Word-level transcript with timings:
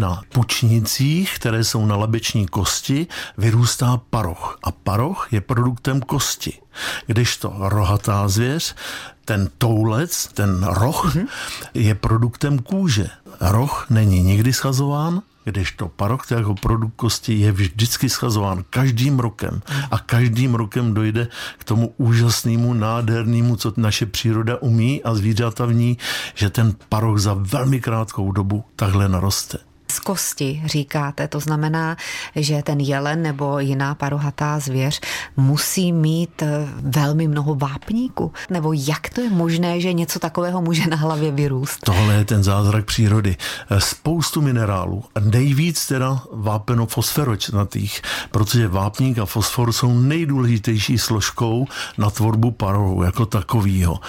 Na 0.00 0.22
pučnicích, 0.28 1.34
které 1.34 1.64
jsou 1.64 1.86
na 1.86 1.96
lebeční 1.96 2.46
kosti, 2.46 3.06
vyrůstá 3.38 4.00
paroch. 4.10 4.58
A 4.62 4.72
paroch 4.72 5.28
je 5.32 5.40
produktem 5.40 6.00
kosti. 6.00 6.52
Kdežto 7.06 7.54
rohatá 7.58 8.28
zvěř, 8.28 8.74
ten 9.24 9.50
toulec, 9.58 10.28
ten 10.34 10.64
roh, 10.64 11.16
mm-hmm. 11.16 11.26
je 11.74 11.94
produktem 11.94 12.58
kůže. 12.58 13.08
Roh 13.40 13.86
není 13.90 14.22
nikdy 14.22 14.52
schazován, 14.52 15.22
kdežto 15.44 15.88
paroch 15.88 16.30
jako 16.30 16.54
produkt 16.54 16.96
kosti 16.96 17.34
je 17.34 17.52
vždycky 17.52 18.08
schazován 18.08 18.64
každým 18.70 19.18
rokem 19.18 19.62
a 19.90 19.98
každým 19.98 20.54
rokem 20.54 20.94
dojde 20.94 21.28
k 21.58 21.64
tomu 21.64 21.94
úžasnému, 21.96 22.74
nádhernému, 22.74 23.56
co 23.56 23.72
naše 23.76 24.06
příroda 24.06 24.56
umí 24.56 25.02
a 25.02 25.14
zvířata 25.14 25.66
v 25.66 25.72
ní, 25.72 25.98
že 26.34 26.50
ten 26.50 26.74
paroch 26.88 27.18
za 27.18 27.34
velmi 27.34 27.80
krátkou 27.80 28.32
dobu 28.32 28.64
takhle 28.76 29.08
naroste 29.08 29.58
z 29.96 29.98
kosti, 29.98 30.62
říkáte. 30.64 31.28
To 31.28 31.40
znamená, 31.40 31.96
že 32.36 32.62
ten 32.62 32.80
jelen 32.80 33.22
nebo 33.22 33.58
jiná 33.58 33.94
parohatá 33.94 34.58
zvěř 34.58 35.00
musí 35.36 35.92
mít 35.92 36.42
eh, 36.42 36.68
velmi 36.82 37.28
mnoho 37.28 37.54
vápníků. 37.54 38.32
Nebo 38.50 38.72
jak 38.72 39.08
to 39.08 39.20
je 39.20 39.30
možné, 39.30 39.80
že 39.80 39.92
něco 39.92 40.18
takového 40.18 40.62
může 40.62 40.86
na 40.86 40.96
hlavě 40.96 41.30
vyrůst? 41.30 41.80
Tohle 41.84 42.14
je 42.14 42.24
ten 42.24 42.42
zázrak 42.42 42.84
přírody. 42.84 43.36
Eh, 43.70 43.80
spoustu 43.80 44.40
minerálů. 44.42 45.04
Nejvíc 45.20 45.86
teda 45.86 46.22
vápeno 46.32 46.86
fosforočnatých, 46.86 48.02
protože 48.30 48.68
vápník 48.68 49.18
a 49.18 49.26
fosfor 49.26 49.72
jsou 49.72 50.00
nejdůležitější 50.00 50.98
složkou 50.98 51.66
na 51.98 52.10
tvorbu 52.10 52.50
parohu 52.50 53.02
jako 53.02 53.26
takovýho 53.26 54.00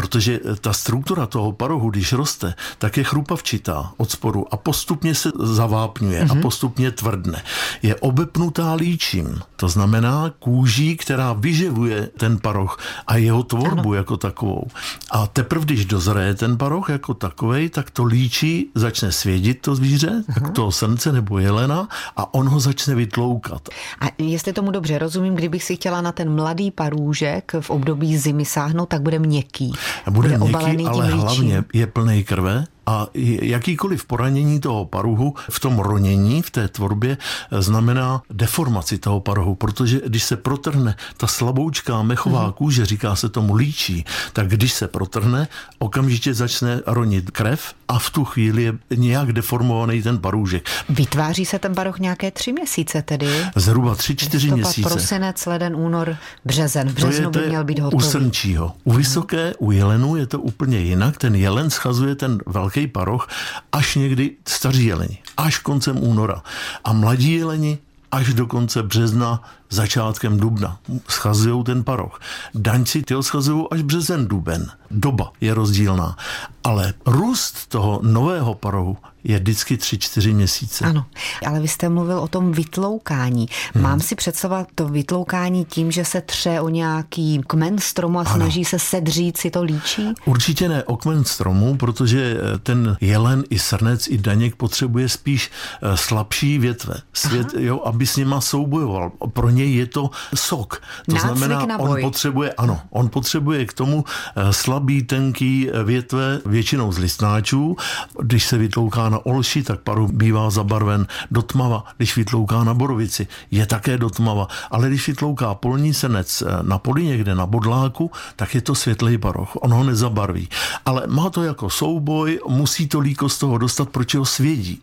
protože 0.00 0.40
ta 0.60 0.72
struktura 0.72 1.26
toho 1.26 1.52
parohu, 1.52 1.90
když 1.90 2.12
roste, 2.12 2.54
tak 2.78 2.96
je 2.96 3.04
chrupavčitá 3.04 3.92
od 3.96 4.10
sporu 4.10 4.54
a 4.54 4.56
postupně 4.56 5.14
se 5.14 5.30
zavápňuje 5.40 6.20
mm-hmm. 6.20 6.30
a 6.30 6.34
mhm. 6.34 6.42
postupně 6.42 6.90
tvrdne. 6.90 7.42
Je 7.82 7.94
obepnutá 7.94 8.74
líčím, 8.74 9.40
to 9.56 9.68
znamená 9.68 10.32
kůží, 10.38 10.96
která 10.96 11.32
vyživuje 11.32 12.08
ten 12.16 12.38
paroh 12.38 12.78
a 13.06 13.16
jeho 13.16 13.42
tvorbu 13.42 13.88
ano. 13.88 13.94
jako 13.94 14.16
takovou. 14.16 14.66
A 15.10 15.26
teprve, 15.26 15.64
když 15.64 15.84
dozraje 15.84 16.34
ten 16.34 16.56
paroh 16.56 16.90
jako 16.90 17.14
takovej, 17.14 17.68
tak 17.68 17.90
to 17.90 18.04
líčí 18.04 18.70
začne 18.74 19.12
svědit 19.12 19.60
to 19.60 19.74
zvíře, 19.74 20.24
uh-huh. 20.28 20.34
tak 20.34 20.50
to 20.50 20.72
srnce 20.72 21.12
nebo 21.12 21.38
jelena 21.38 21.88
a 22.16 22.34
on 22.34 22.48
ho 22.48 22.60
začne 22.60 22.94
vytloukat. 22.94 23.68
A 24.00 24.06
jestli 24.18 24.52
tomu 24.52 24.70
dobře 24.70 24.98
rozumím, 24.98 25.34
kdybych 25.34 25.64
si 25.64 25.76
chtěla 25.76 26.00
na 26.00 26.12
ten 26.12 26.34
mladý 26.34 26.70
parůžek 26.70 27.52
v 27.60 27.70
období 27.70 28.16
zimy 28.16 28.44
sáhnout, 28.44 28.88
tak 28.88 29.02
bude 29.02 29.18
měkký. 29.18 29.72
Bude, 30.10 30.38
bude 30.38 30.38
měkký, 30.38 30.86
ale 30.86 31.06
hlavně 31.06 31.64
je 31.72 31.86
plný 31.86 32.24
krve 32.24 32.64
a 32.90 33.06
jakýkoliv 33.42 34.04
poranění 34.04 34.60
toho 34.60 34.84
paruhu 34.84 35.34
v 35.50 35.60
tom 35.60 35.78
ronění, 35.78 36.42
v 36.42 36.50
té 36.50 36.68
tvorbě, 36.68 37.18
znamená 37.58 38.22
deformaci 38.30 38.98
toho 38.98 39.20
paruhu, 39.20 39.54
protože 39.54 40.00
když 40.06 40.24
se 40.24 40.36
protrhne 40.36 40.96
ta 41.16 41.26
slaboučká 41.26 42.02
mechová 42.02 42.46
mm. 42.46 42.52
kůže, 42.52 42.86
říká 42.86 43.16
se 43.16 43.28
tomu 43.28 43.54
líčí, 43.54 44.04
tak 44.32 44.48
když 44.48 44.72
se 44.72 44.88
protrhne, 44.88 45.48
okamžitě 45.78 46.34
začne 46.34 46.80
ronit 46.86 47.30
krev 47.30 47.74
a 47.88 47.98
v 47.98 48.10
tu 48.10 48.24
chvíli 48.24 48.62
je 48.62 48.74
nějak 48.96 49.32
deformovaný 49.32 50.02
ten 50.02 50.18
parůžek. 50.18 50.68
Vytváří 50.88 51.44
se 51.44 51.58
ten 51.58 51.74
baroch 51.74 51.98
nějaké 51.98 52.30
tři 52.30 52.52
měsíce 52.52 53.02
tedy? 53.02 53.46
Zhruba 53.56 53.94
tři, 53.94 54.16
čtyři 54.16 54.50
měsíce. 54.50 54.88
prosinec, 54.88 55.46
leden, 55.46 55.76
únor, 55.76 56.16
březen. 56.44 56.88
V 56.88 56.94
březnu 56.94 57.30
by 57.30 57.40
měl 57.48 57.64
být 57.64 57.78
hotový. 57.78 58.04
U 58.04 58.10
srnčího. 58.10 58.72
U 58.84 58.92
vysoké, 58.92 59.54
u 59.58 59.72
jelenu 59.72 60.16
je 60.16 60.26
to 60.26 60.40
úplně 60.40 60.78
jinak. 60.78 61.16
Ten 61.16 61.34
jelen 61.34 61.70
schazuje 61.70 62.14
ten 62.14 62.38
velký 62.46 62.79
velký 62.80 62.92
paroch 62.92 63.28
až 63.72 63.94
někdy 63.94 64.36
staří 64.48 64.84
jeleni, 64.86 65.18
až 65.36 65.58
koncem 65.58 66.02
února. 66.02 66.42
A 66.84 66.92
mladí 66.92 67.32
jeleni 67.32 67.78
až 68.10 68.34
do 68.34 68.46
konce 68.46 68.82
března, 68.82 69.42
začátkem 69.70 70.40
dubna. 70.40 70.78
Schazují 71.08 71.64
ten 71.64 71.84
paroch. 71.84 72.20
Daňci 72.54 73.02
ty 73.02 73.14
schazují 73.20 73.66
až 73.70 73.82
březen, 73.82 74.28
duben. 74.28 74.70
Doba 74.90 75.32
je 75.40 75.54
rozdílná. 75.54 76.16
Ale 76.64 76.94
růst 77.06 77.66
toho 77.66 78.00
nového 78.02 78.54
parohu 78.54 78.96
je 79.24 79.38
vždycky 79.38 79.76
3-4 79.76 80.34
měsíce. 80.34 80.84
Ano, 80.84 81.06
ale 81.46 81.60
vy 81.60 81.68
jste 81.68 81.88
mluvil 81.88 82.18
o 82.18 82.28
tom 82.28 82.52
vytloukání. 82.52 83.48
Hmm. 83.74 83.82
Mám 83.82 84.00
si 84.00 84.14
představovat 84.14 84.68
to 84.74 84.88
vytloukání 84.88 85.64
tím, 85.64 85.90
že 85.90 86.04
se 86.04 86.20
tře 86.20 86.60
o 86.60 86.68
nějaký 86.68 87.40
kmen 87.46 87.78
stromu 87.78 88.18
a 88.18 88.22
ano. 88.22 88.34
snaží 88.34 88.64
se 88.64 88.78
sedřít 88.78 89.36
si 89.36 89.50
to 89.50 89.62
líčí? 89.62 90.14
Určitě 90.24 90.68
ne 90.68 90.84
o 90.84 90.96
kmen 90.96 91.24
stromu, 91.24 91.76
protože 91.76 92.36
eh, 92.36 92.58
ten 92.58 92.96
jelen 93.00 93.44
i 93.50 93.58
srnec 93.58 94.08
i 94.08 94.18
daněk 94.18 94.56
potřebuje 94.56 95.08
spíš 95.08 95.50
eh, 95.82 95.96
slabší 95.96 96.58
větve, 96.58 96.94
svět, 97.12 97.46
jo, 97.58 97.80
aby 97.84 98.06
s 98.06 98.16
nima 98.16 98.40
soubojoval. 98.40 99.12
Pro 99.32 99.50
něj 99.50 99.74
je 99.74 99.86
to 99.86 100.10
sok. 100.34 100.82
To 101.06 101.14
Nácvik 101.14 101.36
znamená, 101.36 101.78
on 101.78 102.00
potřebuje, 102.00 102.52
ano, 102.52 102.80
on 102.90 103.08
potřebuje 103.08 103.66
k 103.66 103.72
tomu 103.72 104.04
eh, 104.36 104.52
slabý, 104.52 105.02
tenký 105.02 105.70
větve, 105.84 106.40
většinou 106.50 106.92
z 106.92 106.98
listnáčů. 106.98 107.76
Když 108.22 108.46
se 108.46 108.58
vytlouká 108.58 109.08
na 109.08 109.26
olši, 109.26 109.62
tak 109.62 109.80
paru 109.80 110.08
bývá 110.12 110.50
zabarven 110.50 111.06
do 111.30 111.42
tmava. 111.42 111.84
Když 111.96 112.16
vytlouká 112.16 112.64
na 112.64 112.74
borovici, 112.74 113.26
je 113.50 113.66
také 113.66 113.98
do 113.98 114.10
tmava. 114.10 114.48
Ale 114.70 114.88
když 114.88 115.06
vytlouká 115.08 115.54
polní 115.54 115.94
senec 115.94 116.42
eh, 116.42 116.62
na 116.62 116.78
poli 116.78 117.04
někde 117.04 117.34
na 117.34 117.46
bodláku, 117.46 118.10
tak 118.36 118.54
je 118.54 118.60
to 118.60 118.74
světlej 118.74 119.18
paroch. 119.18 119.56
On 119.60 119.72
ho 119.72 119.84
nezabarví. 119.84 120.48
Ale 120.86 121.06
má 121.06 121.30
to 121.30 121.42
jako 121.42 121.70
souboj, 121.70 122.40
musí 122.48 122.88
to 122.88 123.00
líko 123.00 123.28
z 123.28 123.38
toho 123.38 123.58
dostat, 123.58 123.88
proč 123.88 124.14
ho 124.14 124.24
svědí. 124.24 124.78